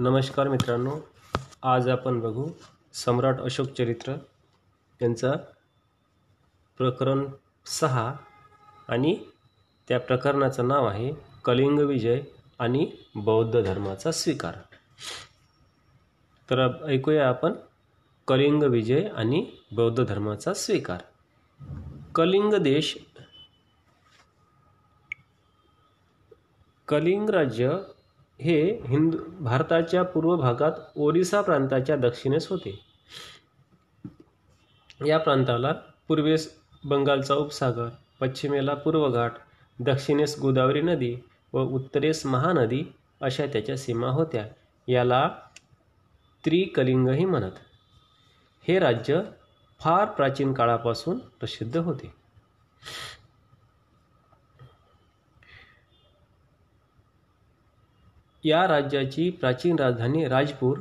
[0.00, 0.98] नमस्कार मित्रांनो
[1.62, 2.48] आज आपण बघू
[2.92, 4.12] सम्राट अशोक चरित्र
[5.02, 5.32] यांचा
[6.78, 7.24] प्रकरण
[7.66, 8.14] सहा
[8.88, 9.24] आणि
[9.88, 11.12] त्या प्रकरणाचं नाव आहे
[11.44, 12.20] कलिंग विजय
[12.58, 14.54] आणि बौद्ध धर्माचा स्वीकार.
[16.50, 17.52] तर ऐकूया आपण
[18.28, 21.00] कलिंग विजय आणि बौद्ध धर्माचा स्वीकार.
[22.14, 22.98] कलिंग देश
[26.88, 27.78] कलिंग राज्य
[28.40, 32.84] हे हिंदू भारताच्या पूर्व भागात ओरिसा प्रांताच्या दक्षिणेस होते.
[35.06, 35.72] या प्रांताला
[36.08, 37.88] पूर्वेस बंगालचा उपसागर
[38.20, 39.32] पश्चिमेला पूर्व घाट
[39.80, 41.16] दक्षिणेस गोदावरी नदी
[41.52, 44.46] व उत्तरेस महानदी अशा त्याच्या सीमा होत्या.
[44.88, 45.28] याला
[46.44, 47.52] त्रिकलिंगही म्हणत.
[48.68, 49.22] हे राज्य
[49.80, 52.12] फार प्राचीन काळापासून प्रसिद्ध होते.
[58.44, 60.78] या राज्याची प्राचीन राजधानी राजपूर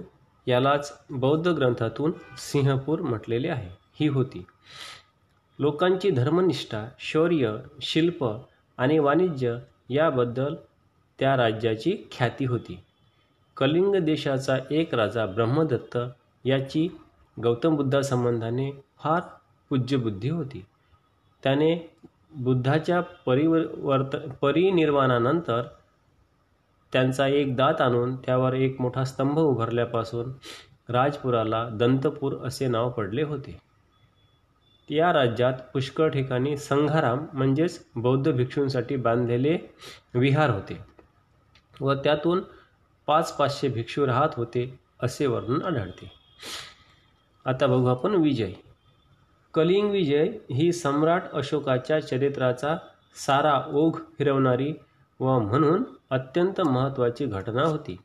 [0.48, 3.70] यालाच बौद्ध ग्रंथातून सिंहपूर म्हटलेले आहे.
[4.00, 4.46] ही होती.
[5.60, 8.38] लोकांची धर्मनिष्ठा शौर्य शिल्प
[8.78, 9.58] आणि वाणिज्य
[9.90, 10.56] याबद्दल
[11.20, 12.80] त्या राज्याची ख्याती होती.
[13.58, 15.98] कलिंग देशाचा एक राजा ब्रह्मदत्त
[16.46, 16.88] याची
[17.44, 19.22] गौतम बुद्धासंबंधाने फार
[19.70, 20.66] पूज्यबुद्धी होती.
[21.44, 21.90] त्याने
[22.36, 25.62] बुद्धाच्या परिवर्त परिनिर्वाणानंतर
[26.94, 30.32] त्यांचा एक दात आणून त्यावर एक मोठा स्तंभ उभारल्यापासून
[30.90, 33.58] राजपुराला दंतपूर असे नाव पडले होते.
[34.90, 39.58] या राज्यात पुष्कळ ठिकाणी संघाराम म्हणजेच बौद्ध भिक्षूंसाठी बांधलेले
[40.14, 40.78] विहार होते
[41.82, 42.42] व त्यातून
[43.08, 46.12] पाच पाचशे भिक्षू राहत होते असे वर्णन आढळते.
[47.46, 48.52] आता बघू आपण विजय.
[49.54, 52.76] कलिंग विजय ही सम्राट अशोकाच्या चरित्राचा
[53.16, 54.74] सारा ओघ फिरवणारी
[55.20, 57.98] व म्हणून अत्यंत महत्त्वाची घटना होती.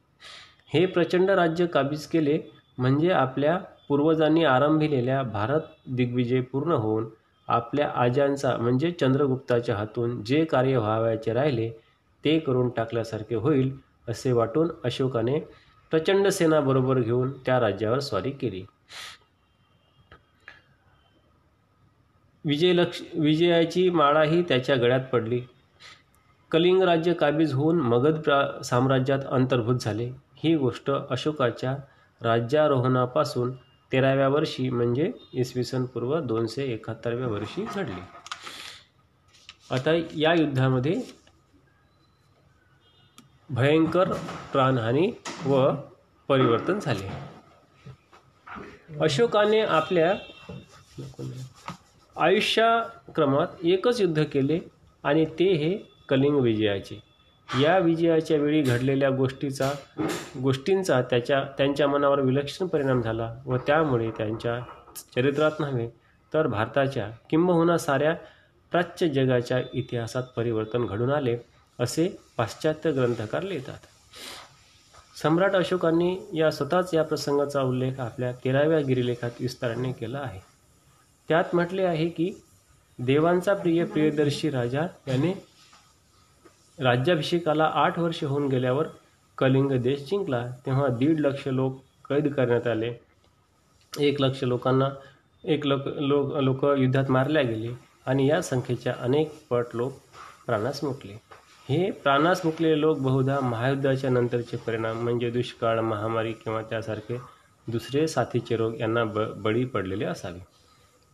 [0.75, 2.39] हे प्रचंड राज्य काबीज केले
[2.79, 3.57] म्हणजे आपल्या
[3.89, 7.09] पूर्वजांनी आरंभिलेल्या भारत दिग्विजय पूर्ण होऊन
[7.49, 11.71] आपल्या आजांचा म्हणजे चंद्रगुप्ताच्या हातून जे कार्य व्हावयाचे राहिले
[12.25, 13.73] ते करून टाकल्यासारखे होईल
[14.09, 15.39] असे वाटून अशोकाने
[15.93, 18.65] प्रचंड सेना बरोबर घेऊन त्या राज्यावर स्वारी केली.
[22.45, 25.41] विजयलक्ष विजयाची माळाही त्याच्या गळ्यात पडली.
[26.51, 30.05] कलिंग राज्य काबीज होऊन मगध प्रा साम्राज्यात अंतर्भूत झाले.
[30.37, 31.77] ही गोष्ट अशोकाच्या
[32.21, 33.53] राज्यारोहणापासून
[33.93, 38.01] तेराव्या वर्षी म्हणजे इसवी सन पूर्व दोनशे एकाहत्तरव्या वर्षी घडली.
[39.71, 40.95] आता या युद्धामध्ये
[43.51, 44.13] भयंकर
[44.53, 45.11] प्राणहानी
[45.47, 45.71] व
[46.29, 47.09] परिवर्तन झाले.
[49.01, 50.15] अशोकाने आपल्या
[52.17, 54.59] आयुष्याक्रमात एकच युद्ध केले
[55.03, 57.01] आणि ते हे कलिंग विजयाचे.
[57.49, 59.71] या विजयाच्या वेळी घडलेल्या गोष्टीचा
[60.43, 64.59] गोष्टींचा त्याच्या त्यांच्या मनावर विलक्षण परिणाम झाला व त्यामुळे त्यांच्या
[65.17, 65.89] चरित्रात नव्हे
[66.35, 68.15] तर भारताच्या किंबहुना साऱ्या
[68.71, 71.37] प्राच्य जगाच्या इतिहासात परिवर्तन घडून आले
[71.79, 73.79] असे पाश्चात्य ग्रंथकार लिहितात.
[75.23, 80.41] सम्राट अशोकांनी या स्वतःच या प्रसंगाचा उल्लेख आपल्या तेराव्या गिरिलेखात विस्ताराने केला आहे.
[81.29, 82.33] त्यात म्हटले आहे की
[82.99, 85.33] देवांचा प्रिय प्रियदर्शी राजा याने
[86.79, 88.87] राज्याभिषेकाला आठ वर्ष होऊन गेल्यावर
[89.39, 92.93] कलिंग देश जिंकला तेव्हा दीड लक्ष लोक कैद करण्यात आले.
[94.01, 94.89] एक लक्ष लोकांना
[95.45, 97.73] एक लोक लोक लोक युद्धात मारल्या गेले
[98.07, 99.93] आणि या संख्येच्या अनेक पट लोक
[100.47, 101.13] प्राणास मुकले.
[101.69, 107.21] हे प्राणास मुकलेले लोक बहुधा महायुद्धाच्या नंतरचे परिणाम म्हणजे दुष्काळ महामारी किंवा त्यासारखे
[107.67, 110.39] दुसरे साथीचे रोग यांना ब बळी पडलेले असावे.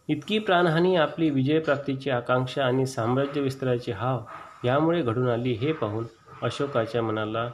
[0.09, 4.21] इतकी प्राणहानी आपली विजयप्राप्तीची आकांक्षा आणि साम्राज्य विस्ताराची हाव
[4.65, 6.06] यामुळे घडून आली हे पाहून
[6.43, 7.48] अशोकाच्या मनाला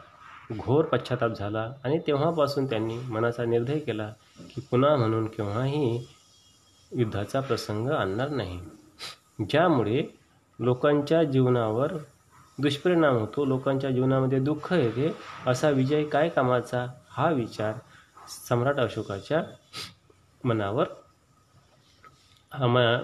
[0.53, 4.13] घोर पश्चाताप झाला आणि तेव्हापासून त्यांनी मनाचा निर्णय केला
[4.55, 6.07] की पुन्हा म्हणून केव्हाही
[6.93, 8.59] युद्धाचा प्रसंग आणणार नाही.
[9.51, 10.03] ज्यामुळे
[10.59, 11.93] लोकांच्या जीवनावर
[12.59, 15.15] दुष्परिणाम होतो लोकांच्या जीवनामध्ये दुःख येते
[15.47, 16.87] असा विजय काय कामाचा?
[17.11, 17.75] हा विचार
[18.49, 19.43] सम्राट अशोकाच्या
[20.45, 20.87] मनावर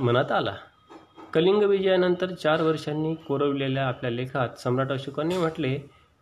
[0.00, 0.54] मनात आला.
[1.32, 5.78] कलिंग विजयानंतर चार वर्षांनी कोरवलेल्या आपल्या लेखात सम्राट अशोकांनी म्हटले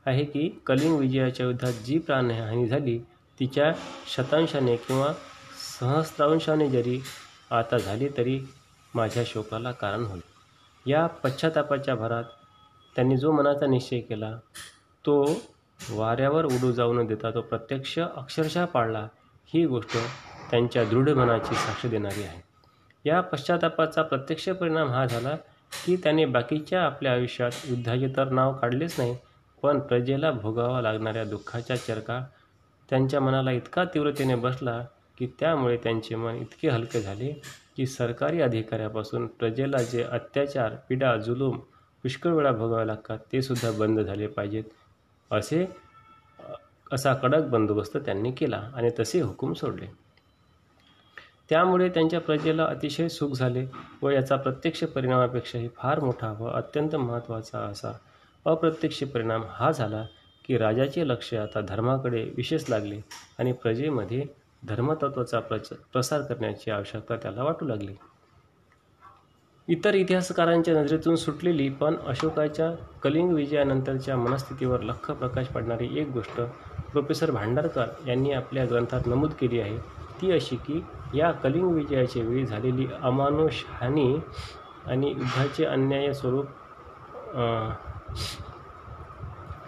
[0.07, 2.99] आहे की कलिंग विजयाच्या युद्धात जी प्राणहानी झाली
[3.41, 3.73] तिच्या
[4.07, 5.13] शतांशाने किंवा
[5.81, 7.01] सहस्रांशाने जरी
[7.51, 8.39] आता झाली तरी
[8.95, 10.21] माझ्या शोकाला कारण होईल.
[10.87, 12.25] या पश्चातापाच्या भरात
[12.97, 14.31] त्यांनी जो मनाचा निश्चय केला
[15.05, 15.23] तो
[15.91, 19.07] वाऱ्यावर उडू जाऊ न देता तो प्रत्यक्ष अक्षरशः पाळला
[19.55, 19.97] ही गोष्ट
[20.51, 22.50] त्यांच्या दृढ मनाची साक्ष देणारी आहे.
[23.05, 25.37] या पश्चातापाचा प्रत्यक्ष परिणाम हा झाला
[25.87, 29.17] की त्याने बाकीच्या आपल्या आयुष्यात युद्धाचे तर नाव काढलेच नाही
[29.63, 32.21] पण प्रजेला भोगावा लागणाऱ्या दुःखाच्या चरका
[32.89, 34.81] त्यांच्या मनाला इतका तीव्रतेने बसला
[35.19, 37.33] की त्यामुळे त्यांचे मन इतके हलके झाले
[37.77, 41.59] की सरकारी अधिकाऱ्यापासून प्रजेला जे अत्याचार पीडा जुलूम
[42.05, 44.65] पुष्कळ वेळा भोगावे लागतात ते सुद्धा बंद झाले पाहिजेत.
[45.31, 45.67] असे
[46.93, 49.87] असा कडक बंदोबस्त त्यांनी केला आणि तसे हुकूम सोडले.
[51.51, 53.67] त्यामुळे त्यांच्या प्रजेला अतिशय सुख झाले
[54.03, 57.93] व याचा प्रत्यक्ष परिणामापेक्षाही फार मोठा व अत्यंत महत्त्वाचा असा
[58.47, 60.05] अप्रत्यक्ष परिणाम हा झाला
[60.45, 63.01] की राजाचे लक्ष आता धर्माकडे विशेष लागले
[63.39, 64.23] आणि प्रजेमध्ये
[64.69, 67.95] धर्मतत्वाचा प्रच प्रसार करण्याची आवश्यकता त्याला वाटू लागली.
[69.69, 72.71] इतर इतिहासकारांच्या नजरेतून सुटलेली पण अशोकाच्या
[73.03, 76.41] कलिंग विजयानंतरच्या मनस्थितीवर लख प्रकाश पडणारी एक गोष्ट
[76.93, 79.79] प्रोफेसर भांडारकर यांनी आपल्या ग्रंथात नमूद केली आहे.
[80.21, 80.83] ती अशी की
[81.15, 84.15] या कलिंग विजयाच्या वेळी झालेली अमानुष हानी
[84.87, 86.47] आणि युद्धाचे अन्याय स्वरूप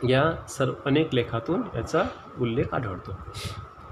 [0.08, 2.02] या सर्व अनेक लेखातून याचा
[2.40, 3.16] उल्लेख आढळतो.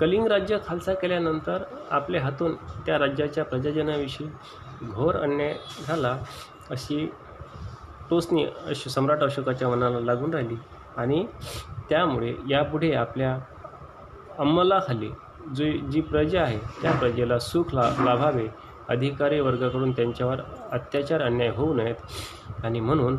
[0.00, 2.54] कलिंग राज्य खालसा केल्यानंतर आपल्या हातून
[2.86, 4.26] त्या राज्याच्या प्रजाजनाविषयी
[4.86, 5.54] घोर अन्याय
[5.86, 6.16] झाला
[6.70, 7.06] अशी
[8.10, 10.56] टोचणी अश सम्राट अशोकाच्या मनाला लागून राहिली
[10.96, 11.24] आणि
[11.90, 13.38] त्यामुळे यापुढे आपल्या
[14.38, 15.10] अंमलाखाली
[15.56, 18.46] जी जी प्रजा आहे त्या प्रजेला सुख ला लाभावे.
[18.88, 20.40] अधिकारी वर्गाकडून त्यांच्यावर
[20.72, 22.64] अत्याचार अन्याय होऊ नयेत.
[22.64, 23.16] आणि म्हणून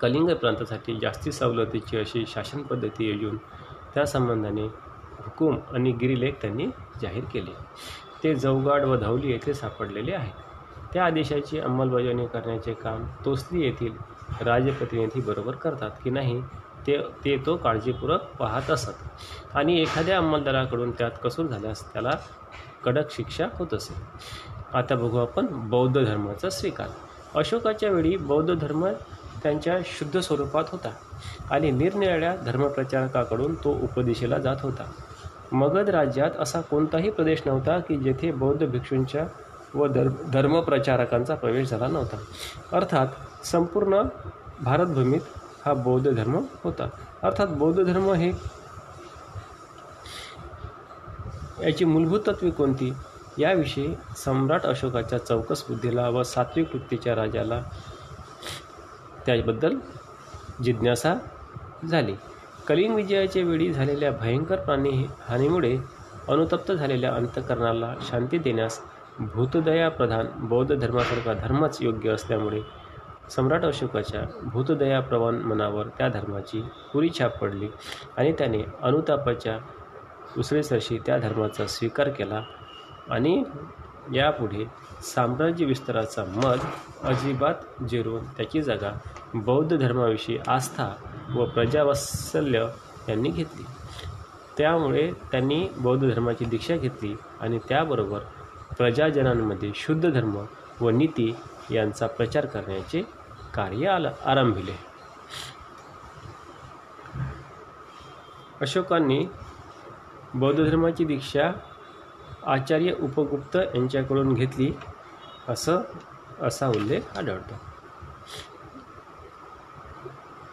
[0.00, 3.36] कलिंग प्रांतासाठी जास्ती सवलतीची अशी शासन पद्धती योजून
[3.94, 4.66] त्या संबंधाने
[5.24, 6.66] हुकूम आणि गिरिलेख त्यांनी
[7.02, 7.54] जाहीर केले.
[8.24, 10.32] ते जवगाड व धावली येथे सापडलेले आहेत.
[10.92, 13.92] त्या आदेशाची अंमलबजावणी करण्याचे काम तोसली येथील
[14.40, 16.40] राजप्रतिनिधी बरोबर करतात की नाही
[16.86, 19.56] ते ते तो काळजीपूर्वक पाहत असत.
[19.56, 22.10] आणि एखाद्या अंमलदाराकडून त्यात कसूर झाल्यास त्याला
[22.84, 23.94] कडक शिक्षा होत असे.
[24.74, 26.88] आता बघू आपण बौद्ध धर्माचा स्वीकार.
[27.34, 28.86] अशोकाच्या वेळी बौद्ध धर्म
[29.42, 30.90] त्यांच्या शुद्ध स्वरूपात होता
[31.50, 34.90] आणि निरनिराळ्या धर्मप्रचारकाकडून तो उपदेशेला जात होता.
[35.52, 39.26] मगध राज्यात असा कोणताही प्रदेश नव्हता की जेथे बौद्ध भिक्षूंच्या
[39.74, 42.16] व धर्म धर्मप्रचारकांचा प्रवेश झाला नव्हता.
[42.72, 43.06] अर्थात
[43.44, 44.02] संपूर्ण
[44.60, 45.20] भारतभूमीत
[45.64, 46.88] हा बौद्ध धर्म होता.
[47.22, 48.30] अर्थात बौद्ध धर्म हे
[51.62, 52.92] याची मूलभूत तत्वे कोणती?
[53.38, 57.62] याविषयी सम्राट अशोकाच्या चौकस बुद्धीला व सात्विक वृत्तीच्या राजाला
[59.26, 59.76] त्याबद्दल
[60.64, 61.14] जिज्ञासा
[61.90, 62.14] झाली.
[62.68, 65.76] कलिंग विजयाच्या वेळी झालेल्या भयंकर प्राणी हानीमुळे
[66.28, 68.80] अनुतप्त झालेल्या अंतकरणाला शांती देण्यास
[69.18, 72.60] भूतदया प्रधान बौद्ध धर्मासारखा धर्मच योग्य असल्यामुळे
[73.30, 76.62] सम्राट अशोकाच्या भूतदयाप्रवान मनावर त्या धर्माची
[76.92, 77.68] पुरी छाप पडली
[78.16, 79.58] आणि त्याने अनुतापाच्या
[80.38, 82.42] उसळीसरशी त्या धर्माचा स्वीकार केला.
[83.10, 83.42] आणि
[84.14, 84.64] यापुढे
[85.02, 86.60] साम्राज्य विस्ताराचा मध
[87.04, 88.90] अजिबात जिरून त्याची जागा
[89.34, 90.88] बौद्ध धर्माविषयी आस्था
[91.34, 92.66] व प्रजावात्सल्य
[93.08, 93.64] यांनी घेतली.
[94.58, 98.18] त्यामुळे त्यांनी बौद्ध धर्माची दीक्षा घेतली आणि त्याबरोबर
[98.78, 100.36] प्रजाजनांमध्ये शुद्ध धर्म
[100.80, 101.34] व नीती
[101.70, 103.02] यांचा प्रचार करण्याचे
[103.54, 104.76] कार्य आला आरंभिले.
[108.60, 109.26] अशोकांनी
[110.34, 111.50] बौद्ध धर्माची दीक्षा
[112.46, 114.72] आचार्य उपगुप्त यांच्याकडून घेतली
[115.48, 115.82] असं
[116.42, 117.54] असा उल्लेख आढळतो.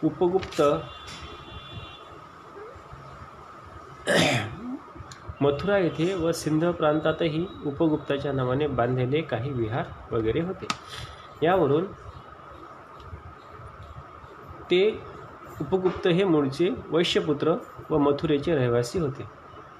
[0.06, 0.62] उपगुप्त
[5.40, 10.66] मथुरा येथे व सिंध प्रांतातही उपगुप्ताच्या नावाने बांधलेले काही विहार वगैरे होते.
[11.42, 11.86] यावरून
[14.70, 15.00] ते
[15.60, 17.54] उपगुप्त हे मूळचे वैश्यपुत्र
[17.90, 19.24] व मथुरेचे रहिवासी होते.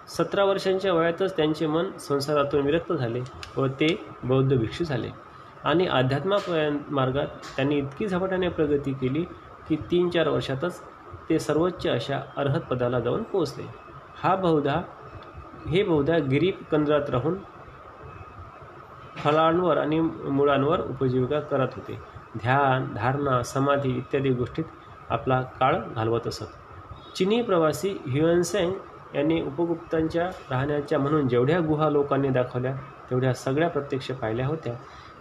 [0.09, 3.21] सतरा वर्षांच्या वयातच त्यांचे मन संसारातून विरक्त झाले
[3.57, 3.88] व ते
[4.25, 5.11] बौद्ध भिक्षू झाले.
[5.64, 7.26] आणि अध्यात्मापर्यंत मार्गात
[7.57, 9.25] त्यांनी इतकी झपाट्याने प्रगती केली
[9.68, 10.80] की तीन चार वर्षातच
[11.30, 13.66] ते सर्वोच्च अशा अर्हत पदाला जाऊन पोहोचले.
[14.23, 14.80] हा बहुधा
[15.68, 17.38] हे बहुधा गिरी कंदरात राहून
[19.16, 21.99] फळांवर आणि मुळांवर उपजीविका करत होते.
[22.37, 24.65] ध्यान धारणा समाधी इत्यादी गोष्टीत
[25.09, 26.45] आपला काळ घालवत असत.
[27.17, 28.73] चिनी प्रवासी ह्युएनसेंग
[29.15, 32.75] यांनी उपगुप्तांच्या राहण्याच्या म्हणून जेवढ्या गुहा लोकांनी दाखवल्या
[33.11, 34.75] तेवढ्या सगळ्या प्रत्यक्ष पाहिल्या होत्या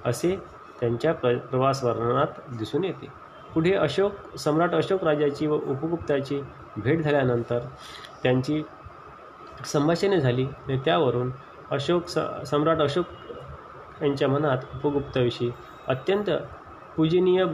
[0.06, 0.36] असे
[0.80, 3.08] त्यांच्या प्र प्रवास वर्णनात दिसून येते.
[3.54, 6.42] पुढे अशोक सम्राट अशोक राजाची व उपगुप्ताची
[6.78, 7.60] भेट झाल्यानंतर
[8.24, 8.62] त्यांची
[9.66, 11.32] संभाषणे झाली आणि त्यावरून
[11.72, 13.06] अशोक स सम्राट अशोक
[14.02, 15.52] यांच्या मनात उपगुप्ताविषयी
[15.88, 16.30] अत्यंत
[16.98, 17.46] पूजनीय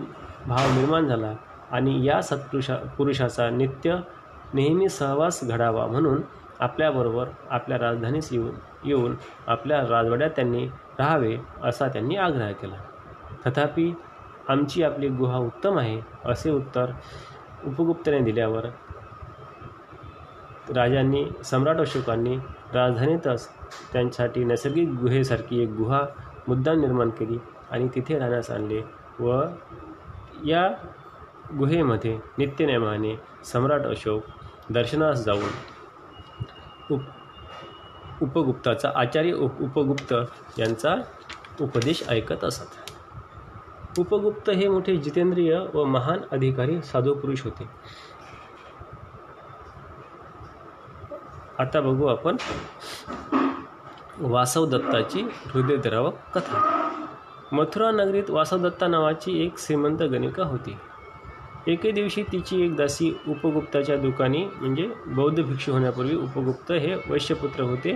[0.48, 1.34] भाव निर्माण झाला
[1.72, 3.96] आणि या सत्पुरुषा पुरुषाचा नित्य
[4.54, 6.22] नेहमी सहवास घडावा म्हणून
[6.60, 8.52] आपल्याबरोबर आपल्या राजधानीस येऊन
[8.86, 9.16] येऊन
[9.48, 10.66] आपल्या राजवाड्यात त्यांनी
[11.00, 12.76] राहावे असा त्यांनी आग्रह केला.
[13.46, 13.92] तथापि
[14.50, 16.92] आमची आपली गुहा उत्तम आहे असे उत्तर
[17.66, 18.66] उपगुप्तने दिल्यावर
[20.76, 22.38] राजांनी सम्राट अशोकांनी
[22.74, 23.48] राजधानीतच
[23.94, 26.02] त्यांच्यासाठी नैसर्गिक गुहेसारखी एक गुहा
[26.48, 27.38] मुद्दाम निर्माण केली
[27.72, 28.82] आणि तिथे राहण्यास आणले.
[29.20, 29.44] व
[30.46, 30.68] या
[31.58, 34.24] गुहेमध्ये नित्यनेमाने सम्राट अशोक
[34.70, 35.50] दर्शनास जाऊन
[36.92, 37.02] उप
[38.22, 40.14] उपगुप्ताचा आचार्य उप उपगुप्त
[40.60, 40.96] यांचा
[41.62, 42.76] उपदेश ऐकत असत.
[44.00, 47.70] उपगुप्त हे मोठे जितेंद्रिय व महान अधिकारी साधू पुरुष होते.
[51.60, 52.38] आता बघू आपण
[54.18, 56.83] वासव दत्ताची हृदयद्रावक कथा.
[57.54, 60.76] मथुरा नगरीत वासवदत्ता नावाची एक श्रीमंत गणिका होती.
[61.68, 67.96] एके दिवशी तिची एक दासी उपगुप्ताच्या दुकानी म्हणजे बौद्ध भिक्षू होण्यापूर्वी उपगुप्त हे वैश्यपुत्र होते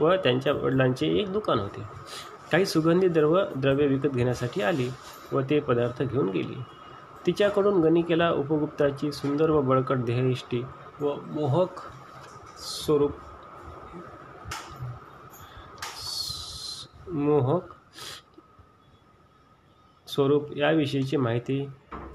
[0.00, 1.82] व त्यांच्या वडिलांचे एक दुकान होते.
[2.52, 4.88] काही सुगंधी द्रव द्रव्य विकत घेण्यासाठी आली
[5.32, 6.62] व ते पदार्थ घेऊन गेली.
[7.26, 10.62] तिच्याकडून गणिकेला उपगुप्ताची सुंदर व बळकट देहयष्टी
[11.00, 11.80] व मोहक
[12.58, 13.12] स्वरूप
[17.08, 17.74] मोहक
[20.18, 21.60] स्वरूप याविषयीची माहिती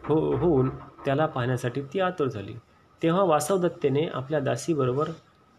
[0.05, 0.69] हो होऊन
[1.05, 2.53] त्याला पाहण्यासाठी ती आतुर झाली.
[3.01, 5.09] तेव्हा वासवदत्तेने आपल्या दासीबरोबर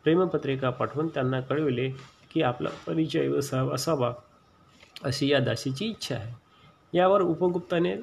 [0.05, 1.89] प्रेमपत्रिका पाठवून त्यांना कळविले
[2.35, 3.31] की आपला परिचय
[3.75, 4.13] असावा
[5.05, 6.33] अशी या दासीची इच्छा आहे.
[6.93, 7.95] यावर उपगुप्ताने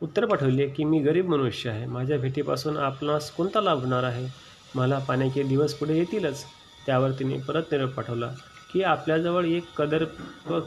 [0.00, 1.86] उत्तर पाठवले की मी गरीब मनुष्य आहे.
[1.86, 4.26] माझ्या भेटीपासून आपणास कोणता लाभ होणार आहे?
[4.74, 6.44] मला पाण्याचे दिवस पुढे येतीलच.
[6.86, 8.32] त्यावर तिने परत निरोप पाठवला
[8.72, 10.04] की आपल्याजवळ एक कदर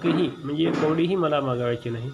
[0.01, 2.11] कही म्हणजे कवडीही मला मागावायची नाही.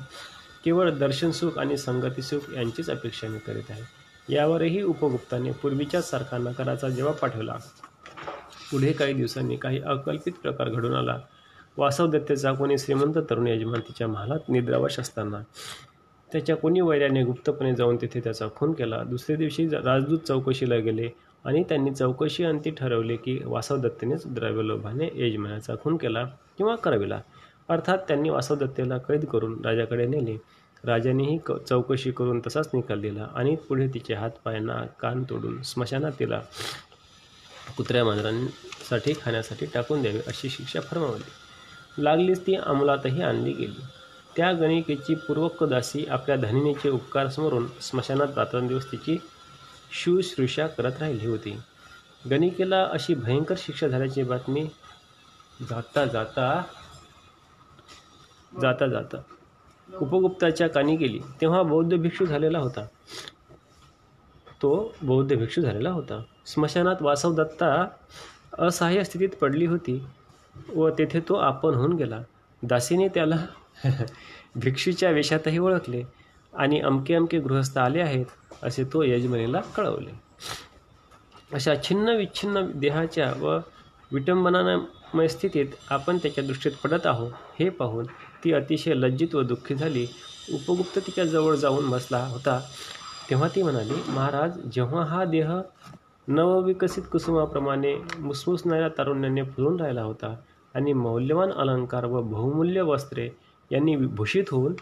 [0.65, 3.81] केवळ दर्शनसुख आणि संगतीसुख यांचीच अपेक्षा मी करीत आहे.
[4.29, 7.57] यावरही उपगुप्ताने पूर्वीच्याच सारखा नकाराचा जवाब पाठवला
[8.71, 11.17] पुढे काही दिवसांनी काही अकल्पित प्रकार घडून आला.
[11.77, 15.41] वासवदत्तेचा कोणी श्रीमंत तरुण यजमान तिच्या महालात निद्रावश असताना
[16.29, 19.03] त्याच्या कोणी वैराने गुप्तपणे जाऊन तिथे त्याचा खून केला.
[19.03, 21.09] दुसऱ्या दिवशी राजदूत चौकशीला गेले
[21.45, 26.23] आणि त्यांनी चौकशी अंती ठरवले की वासवदत्तेनेच द्रव्यलोभाने यजमानाचा खून केला
[26.57, 27.19] किंवा करविला.
[27.71, 30.37] अर्थात त्यांनी वासवदत्तेला कैद करून राजाकडे नेले.
[30.83, 36.11] राजानेही क चौकशी करून तसाच निकाल दिला आणि पुढे तिचे हात पायांना कान तोडून स्मशानात
[36.19, 36.39] तिला
[37.77, 41.29] कुत्र्या मांजरांसाठी खाण्यासाठी टाकून द्यावी अशी शिक्षा फरमावली.
[41.97, 43.81] लागलीच ती अंमलातही आणली गेली.
[44.37, 49.17] त्या गणिकेची पूर्वक दासी आपल्या धनिनीचे उपकार स्मरून स्मशानात रात्रंदिवस तिची
[49.91, 51.57] शुश्रूषा करत राहिली होती.
[52.29, 54.63] गणिकेला अशी भयंकर शिक्षा झाल्याची बातमी
[55.69, 56.63] जाता जाता
[58.59, 59.21] जाता जाता.
[59.97, 61.19] उपगुप्ताच्या कानी गेली.
[61.41, 62.85] तेव्हा बौद्ध भिक्षू झालेला होता.
[64.61, 66.23] तो बौद्ध भिक्षू झालेला होता.
[66.45, 67.87] स्मशानात वासव दत्ता
[68.59, 70.05] असहाय्य स्थितीत पडली होती
[70.75, 72.21] व तेथे तो आपण होऊन गेला.
[72.63, 73.35] दासीने त्याला
[74.55, 76.03] भिक्षूच्या वेशातही ओळखले
[76.53, 78.25] आणि अमके अमके गृहस्थ आले आहेत
[78.63, 80.11] असे तो यजमानीला कळवले.
[81.53, 83.57] अशा छिन्न विच्छिन्न देहाच्या व
[84.11, 87.31] विटंबनामय स्थितीत आपण त्याच्या दृष्टीत पडत आहोत.
[87.59, 88.05] हे पाहून
[88.43, 90.05] ती अतिशय लज्जित व दुःखी झाली.
[90.53, 92.59] उपगुप्त तिच्याजवळ जाऊन बसला होता.
[93.29, 95.51] तेव्हा ती म्हणाली महाराज जेव्हा हा देह
[96.27, 100.35] नवविकसित कुसुमाप्रमाणे मुसमुसणाऱ्या तारुण्याने फुलून राहिला होता
[100.75, 103.29] आणि मौल्यवान अलंकार व बहुमूल्य वस्त्रे
[103.71, 104.73] यांनी भूषित होऊन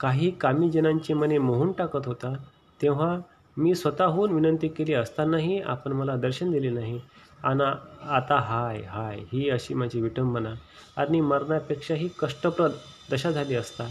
[0.00, 2.34] काही कामी जनांची मने मोहून टाकत होता
[2.80, 3.16] तेव्हा
[3.56, 7.00] मी स्वतःहून विनंती केली असतानाही आपण मला दर्शन दिले नाही.
[7.46, 7.64] आणि
[8.10, 10.52] आता हाय हाय ही अशी माझी विटंबना.
[10.96, 12.72] आणि मरणापेक्षाही कष्टप्रद
[13.10, 13.88] दशा झाली असता.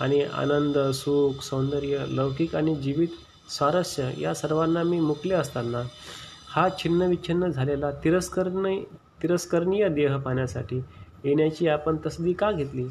[0.00, 3.08] आणि आनंद सुख सौंदर्य लौकिक आणि जीवित
[3.50, 5.82] स्वारस्य या सर्वांना मी मुकले असताना
[6.48, 8.80] हा छिन्नविच्छिन्न झालेला तिरस्करणी
[9.22, 10.78] तिरस्करणीय देह पाहण्यासाठी
[11.24, 12.86] येण्याची आपण तसदी का घेतली?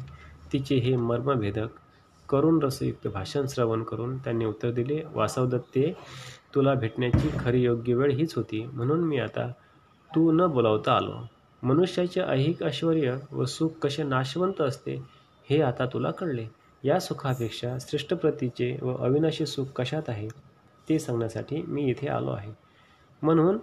[0.52, 1.68] तिचे हे मर्मभेदक
[2.28, 5.92] करुण रसयुक्त भाषण श्रवण करून त्यांनी उत्तर दिले वासवदत्ते
[6.54, 8.64] तुला भेटण्याची खरी योग्य वेळ हीच होती.
[8.72, 9.50] म्हणून मी आता
[10.12, 11.18] तू न बोलावता आलो.
[11.62, 14.94] मनुष्याचे ऐहिक ऐश्वर्य व सुख कसे नाशवंत असते
[15.48, 16.46] हे आता तुला कळले.
[16.84, 20.28] या सुखापेक्षा श्रेष्ठ प्रतीचे व अविनाशी सुख कशात आहे
[20.88, 22.52] ते सांगण्यासाठी मी इथे आलो आहे.
[23.22, 23.58] म्हणून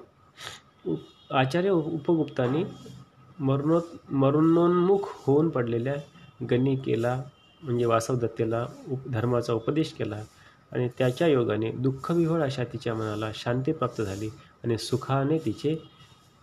[1.31, 2.63] आचार्य उपगुप्तांनी
[3.39, 3.79] मरणो
[4.11, 5.95] मरणोन्मुख होऊन पडलेल्या
[6.49, 7.15] गणिकेला
[7.63, 10.21] म्हणजे वासवदत्तेला उप धर्माचा उपदेश केला
[10.71, 14.29] आणि त्याच्या योगाने दुःखविहोळ अशा तिच्या मनाला शांती प्राप्त झाली
[14.63, 15.75] आणि सुखाने तिचे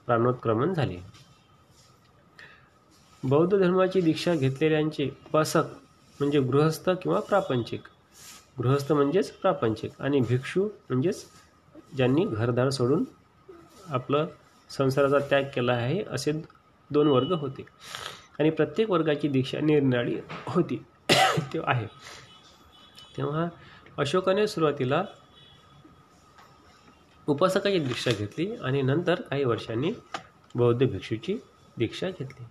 [0.06, 0.98] प्राणोत्क्रमण झाले.
[3.24, 5.62] बौद्ध धर्माची दीक्षा घेतलेल्यांचे उपासक
[6.20, 7.82] म्हणजे गृहस्थ किंवा प्रापंचिक.
[8.58, 11.24] गृहस्थ म्हणजेच प्रापंचिक आणि भिक्षू म्हणजेच
[11.96, 13.04] ज्यांनी घरदार सोडून
[13.88, 14.26] आपलं
[14.70, 16.32] संसाराचा त्याग केला आहे असे
[16.90, 17.66] दोन वर्ग होते.
[18.38, 20.84] आणि प्रत्येक वर्गाची दीक्षा निरनिराळी होती.
[21.38, 21.86] ते आहे.
[23.16, 23.46] तेव्हा
[23.98, 25.04] अशोकाने सुरुवातीला
[27.28, 29.92] उपासकाची दीक्षा घेतली आणि नंतर काही वर्षांनी
[30.54, 31.36] बौद्ध भिक्षूची
[31.78, 32.46] दीक्षा घेतली.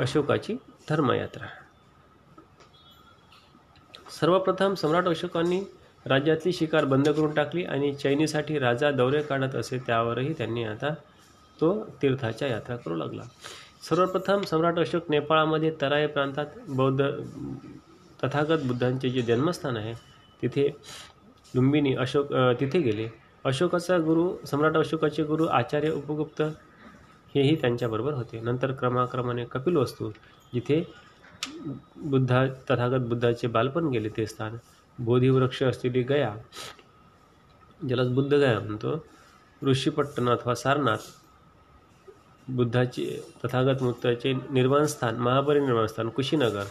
[0.00, 0.54] अशोकाची
[0.88, 1.46] धर्मयात्रा.
[4.20, 5.60] सर्वप्रथम सम्राट अशोकांनी
[6.06, 10.92] राज्यातली शिकार बंद करून टाकली आणि चैनीसाठी राजा दौरे काढत असे त्यावरही त्यांनी आता
[11.60, 11.72] तो
[12.02, 13.22] तीर्थाच्या यात्रा करू लागला.
[13.88, 17.10] सर्वप्रथम सम्राट अशोक नेपाळामध्ये तराई प्रांतात बौद्ध
[18.24, 19.94] तथागत बुद्धांचे जे जन्मस्थान आहे
[20.42, 20.68] तिथे
[21.54, 23.08] लुंबिनी अशोक तिथे गेले.
[23.44, 26.40] अशोकाचा गुरु सम्राट अशोकाचे गुरु आचार्य उपगुप्त
[27.34, 28.40] हेही त्यांच्याबरोबर होते.
[28.40, 30.10] नंतर क्रमाक्रमाने कपिल वस्तू
[30.54, 30.82] जिथे
[32.12, 34.56] बुद्धा तथागत बुद्धाचे बालपण गेले ते स्थान
[34.98, 36.34] बोधिवृक्ष असलेली गया
[37.80, 38.92] ज्याला बुद्ध गया म्हणतो
[39.62, 41.08] ऋषीपट्टण अथवा सारनाथ
[42.48, 43.04] बुद्धाचे
[43.44, 46.64] तथागत मुक्ताचे निर्माणस्थान महापरिनिर्वाणस्थान कुशीनगर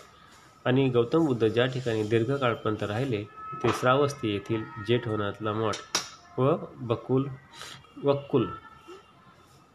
[0.66, 3.24] आणि गौतम बुद्ध ज्या ठिकाणी दीर्घकाळपर्यंत राहिले
[3.64, 5.76] ते श्रावस्ती येथील जेठवनातला मठ.
[6.38, 7.28] व बकुल
[8.04, 8.48] वक्कुल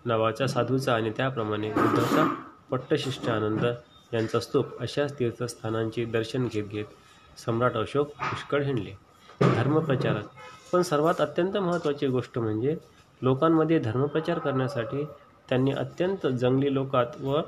[0.04, 2.24] नावाच्या साधूचा आणि त्याप्रमाणे बुद्धाचा
[2.70, 3.64] पट्टशिष्ट आनंद
[4.12, 8.92] यांचा स्तूप अशाच तीर्थस्थानांचे दर्शन घेत घेत सम्राट अशोक पुष्कळ हिंडले.
[9.40, 10.26] धर्मप्रचारक
[10.72, 12.76] पण सर्वात अत्यंत महत्त्वाची गोष्ट म्हणजे
[13.22, 15.04] लोकांमध्ये धर्मप्रचार करण्यासाठी
[15.48, 17.40] त्यांनी अत्यंत जंगली लोकात व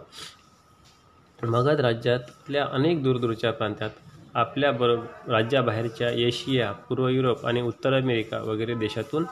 [1.38, 3.90] मगध राज्यातल्या अनेक दूरदूरच्या प्रांतात
[4.36, 9.24] आपल्या बरोबर राज्याबाहेरच्या एशिया पूर्व युरोप आणि उत्तर अमेरिका वगैरे देशातून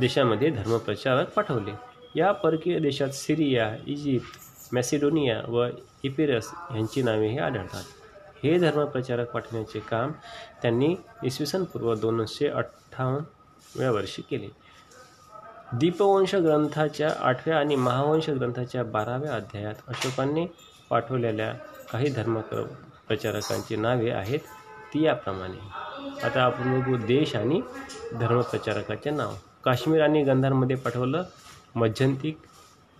[0.00, 1.72] देशामध्ये धर्मप्रचारक पाठवले.
[2.16, 5.66] या परकीय देशात सिरिया इजिप्त मॅसिडोनिया व
[6.02, 7.82] इपिरस यांची नावेही आढळतात.
[8.42, 10.12] हे धर्मप्रचारक पाठवण्याचे काम
[10.62, 14.48] त्यांनी इसवी सन पूर्व दोनशे अठ्ठावन्नव्या वर्षी केले.
[15.72, 20.46] दीपवंश ग्रंथाच्या आठव्या आणि महावंश ग्रंथाच्या बाराव्या अध्यायात अशोकांनी
[20.90, 21.52] पाठवलेल्या
[21.92, 22.40] काही धर्म
[23.08, 24.38] प्रचारकांची नावे आहेत
[24.94, 25.58] ती याप्रमाणे.
[26.26, 27.60] आता आपण बघू देश आणि
[28.20, 29.34] धर्मप्रचारकाचे नाव.
[29.64, 31.22] काश्मीर आणि गंधारमध्ये पाठवलं
[31.74, 32.38] मध्यंतिक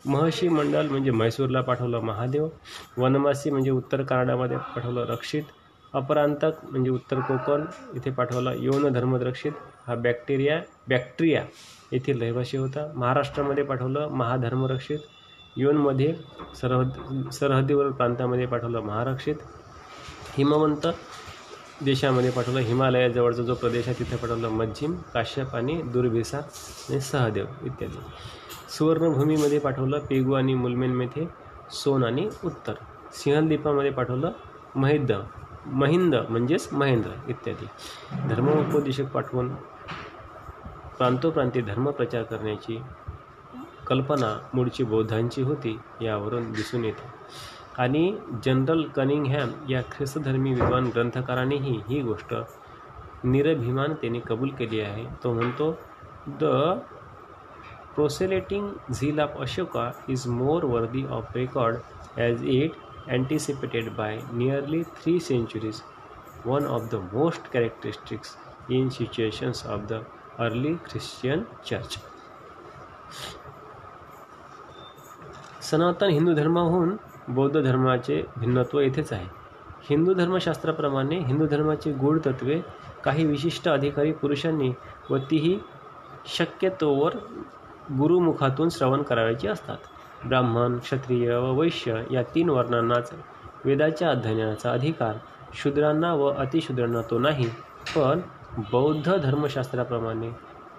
[0.04, 2.48] महर्षी मंडल म्हणजे म्हैसूरला पाठवलं महादेव.
[2.98, 5.42] वनवासी म्हणजे उत्तर कानडामध्ये पाठवलं रक्षित.
[5.94, 9.52] अपरांतक म्हणजे उत्तर कोकण इथे पाठवलं यौन धर्मरक्षित.
[9.86, 11.44] हा बॅक्टेरिया बॅक्टेरिया
[11.92, 12.92] येथील रहिवासी होता.
[12.94, 14.98] महाराष्ट्रामध्ये पाठवलं महाधर्मरक्षित.
[15.56, 16.14] योनमध्ये
[16.60, 19.34] सरहद सरहद्दीवर प्रांतामध्ये पाठवलं महारक्षित.
[20.36, 20.86] हिमवंत
[21.84, 22.58] देशामध्ये पाठवलं.
[22.58, 27.98] हिमालयाजवळचा जो प्रदेश आहे तिथे पाठवलं मज्जिम काश्यप आणि दुर्भिसा आणि सहदेव इत्यादी.
[28.68, 31.26] सुवर्णभूमीमध्ये पाठवलं पेगू आणि मुलमेनमध्ये
[31.72, 32.74] सोन आणि उत्तर.
[33.12, 34.32] सिंहलदीपामध्ये पाठवलं
[34.76, 35.12] महिद
[35.66, 37.66] महिंद म्हणजेच महेंद्र इत्यादी.
[38.28, 39.54] धर्मोपदेशक पाठवून
[40.98, 42.80] प्रांतोप्रांती धर्मप्रचार करण्याची
[43.86, 47.06] कल्पना मूळची बौद्धांची होती यावरून दिसून येते.
[47.78, 52.34] आणि जनरल कनिंगहॅम या ख्रिस्तधर्मी विद्वान ग्रंथकारानेही ही गोष्ट
[53.24, 55.04] निरभिमानतेने कबूल केली आहे.
[55.22, 55.70] तो म्हणतो,
[56.40, 56.44] द
[57.94, 61.76] प्रोसेलेटिंग झील of Ashoka is more worthy of record
[62.18, 62.72] as it
[63.08, 65.82] anticipated by nearly three centuries,
[66.46, 68.36] one of the most characteristics
[68.70, 70.04] in situations of the
[70.40, 71.98] early Christian church.
[75.62, 76.96] सनातन हिंदू धर्माहून
[77.28, 79.26] बौद्ध धर्माचे भिन्नत्व येथेच आहे.
[79.90, 82.60] हिंदू धर्मशास्त्राप्रमाणे हिंदू धर्माची गूढ तत्वे
[83.04, 84.72] काही विशिष्ट अधिकारी पुरुषांनी
[85.10, 85.58] व तीही
[86.26, 87.10] शक्यतोवर
[87.98, 89.76] गुरुमुखातून श्रवण करावयाची असतात.
[90.26, 93.12] ब्राह्मण क्षत्रिय व वैश्य या तीन वर्णांनाच
[93.64, 95.14] वेदाच्या अध्ययनाचा अधिकार
[95.54, 97.46] शूद्रांना व अतिशूद्रांना तो नाही.
[97.96, 98.20] पण
[98.72, 100.30] बौद्ध धर्मशास्त्राप्रमाणे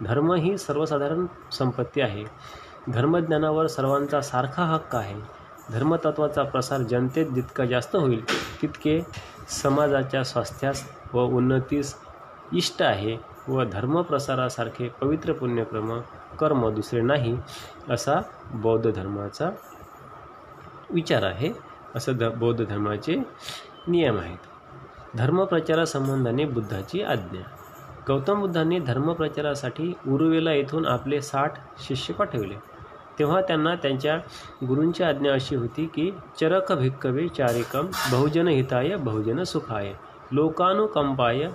[0.02, 2.24] धर्म ही सर्वसाधारण संपत्ती आहे.
[2.92, 5.45] धर्मज्ञानावर सर्वांचा सारखा हक्क आहे.
[5.72, 8.24] धर्मतत्वाचा प्रसार जनतेत जितका जास्त होईल
[8.62, 9.06] तितके
[9.50, 11.96] समाजाच्या स्वास्थ्यास व उन्नतीस
[12.54, 16.00] इष्ट आहे व धर्मप्रसारासारखे पवित्र पुण्यक्रम
[16.40, 17.38] कर्म दुसरे नाही
[17.90, 18.16] असा
[18.54, 19.50] बौद्ध धर्माचा
[20.90, 21.52] विचार आहे.
[21.96, 23.16] असं ध बौद्ध धर्माचे
[23.88, 24.38] नियम आहेत.
[25.18, 27.42] धर्मप्रचारासंबंधाने बुद्धाची आज्ञा.
[28.08, 32.75] गौतम बुद्धांनी धर्मप्रचारासाठी उरुवेला येथून आपले साठ शिष्य पाठविले
[33.20, 34.18] तेव्हा त्यांना त्यांच्या
[34.68, 39.94] गुरूंची आज्ञा अशी होती की चरक भिक्कवे चारिकम बहुजन हिताय बहुजन सुखाय।
[40.32, 41.48] लोकानुकंपाय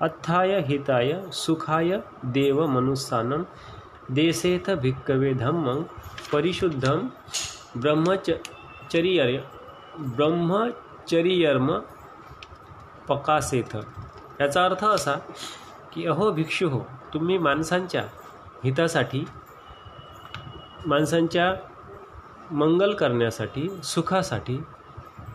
[0.00, 3.42] अथाय हिताय सुखाय देव मनुस्सानम
[4.10, 5.80] देसेथ भिक्कवे धम्म
[6.32, 7.06] परिशुद्धम
[7.76, 9.38] ब्रह्मचर्य
[10.16, 11.72] ब्रह्मचर्यर्म
[13.08, 13.76] पकासेथ
[14.40, 15.14] याचा अर्थ असा
[15.92, 16.80] की अहो भिक्षू हो
[17.14, 18.02] तुम्ही माणसांच्या
[18.64, 19.24] हितासाठी
[20.86, 21.54] माणसांच्या
[22.50, 24.58] मंगल करण्यासाठी सुखासाठी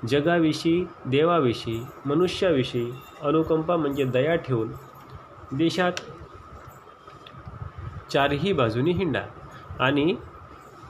[0.08, 4.72] जगाविषयी देवाविषयी मनुष्याविषयी अनुकंपा म्हणजे दया ठेवून
[5.52, 5.92] देशात
[8.12, 9.22] चारही बाजूनी हिंडा
[9.80, 10.16] आणि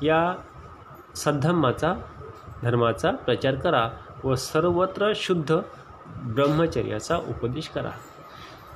[0.01, 0.35] या
[1.15, 1.93] सद्धम्माचा
[2.61, 3.89] धर्माचा प्रचार करा
[4.23, 5.59] व सर्वत्र शुद्ध
[6.07, 7.91] ब्रह्मचर्याचा उपदेश करा.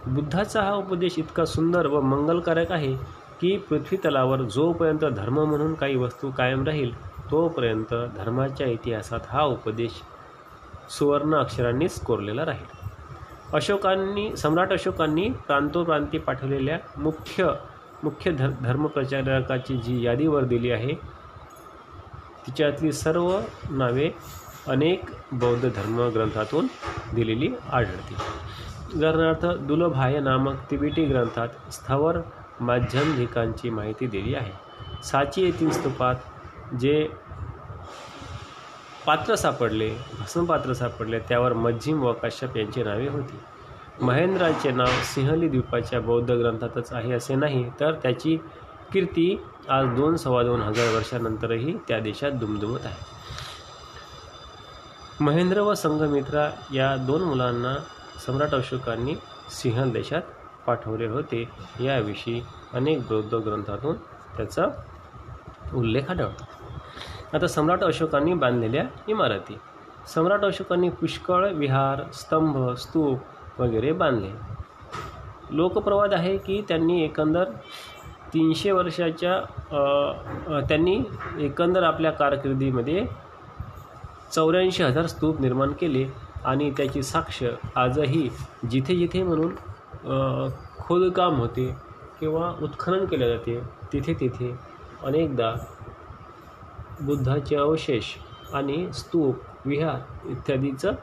[0.08, 2.96] बुद्धाचा हा उपदेश इतका सुंदर व मंगलकारक आहे
[3.42, 6.94] की पृथ्वीतलावर जोपर्यंत धर्म म्हणून काही वस्तू कायम राहील
[7.32, 10.02] तोपर्यंत धर्माच्या इतिहासात हा उपदेश
[10.90, 12.84] सुवर्ण अक्षरांनीच कोरलेला राहील.
[13.54, 17.48] अशोकांनी सम्राट अशोकांनी प्रांतोप्रांती पाठवलेल्या मुख्य
[18.04, 20.94] मुख्य धर धर्मप्रचारकाची जी यादीवर दिली आहे
[22.48, 24.10] तिच्यातली सर्व नावे
[24.68, 26.68] अनेक बौद्ध धर्मग्रंथातून
[27.16, 28.16] दिलेली आढळते
[28.96, 32.18] उदाहरणार्थ दुलभाय नामक तिबेटी ग्रंथात स्थावर
[32.60, 34.52] माध्यमधिकांची माहिती दिली आहे.
[35.04, 37.08] साची येथील स्तूपात जे
[39.06, 39.90] पात्र सापडले
[40.20, 43.40] भस्मपात्र सापडले त्यावर मज्जिम व काश्यप यांची नावे होती.
[44.02, 48.38] महेंद्राचे नाव सिंहली द्वीपाच्या बौद्ध ग्रंथातच आहे असे नाही तर त्याची
[48.94, 49.36] कीर्ती
[49.70, 53.14] आज दोन सव्वा दोन हजार वर्षानंतरही त्या देशात दुमदुमत आहे.
[55.24, 57.76] महेंद्र व संघमित्रा या दोन मुलांना
[58.26, 59.16] सम्राट अशोकांनी
[59.52, 60.22] सिंहल देशात
[60.68, 61.44] पाठवले होते
[61.82, 62.42] याविषयी
[62.74, 63.96] अनेक बौद्ध ग्रंथातून
[64.38, 64.66] त्याचा
[65.74, 66.44] उल्लेख आढळतो.
[67.34, 69.58] आता सम्राट अशोकांनी बांधलेल्या इमारती.
[70.14, 74.32] सम्राट अशोकांनी पुष्कळ विहार स्तंभ स्तूप वगैरे बांधले.
[75.52, 77.50] लोकप्रवाद आहे की त्यांनी एकंदर
[78.34, 79.40] तीनशे वर्षाच्या
[80.70, 80.98] त्यांनी
[81.46, 83.06] एकंदर आपल्या कारकिर्दीमध्ये
[84.34, 86.06] चौऱ्याऐंशी हजार स्तूप निर्माण केले
[86.46, 87.44] आणि त्याची साक्ष
[87.76, 88.30] आजही
[88.72, 89.54] जिथे जिथे म्हणून
[90.80, 91.66] खोदकाम होते
[92.20, 93.60] किंवा उत्खनन केले जाते.
[93.94, 94.52] तिथे तिथे
[95.04, 95.52] अनेकदा
[97.02, 98.14] बुद्धाचे अवशेष
[98.54, 100.94] आणि स्तूप विहार इत्यादीचं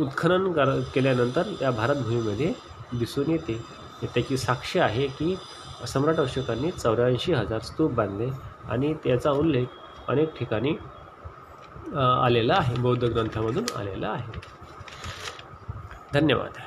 [0.00, 2.52] उत्खनन कर केल्यानंतर या भारतभूमीमध्ये
[2.98, 3.60] दिसून येते.
[4.04, 5.36] त्याची साक्ष आहे की
[5.86, 8.28] सम्राट अशोकांनी चौऱ्याऐंशी हजार स्तूप बांधले
[8.70, 9.66] आणि त्याचा उल्लेख
[10.08, 10.76] अनेक ठिकाणी
[11.96, 12.74] आलेला आहे.
[12.82, 14.40] बौद्ध ग्रंथामधून आलेला आहे.
[16.14, 16.60] धन्यवाद.